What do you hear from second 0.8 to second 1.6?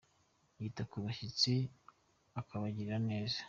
ku bashyitsi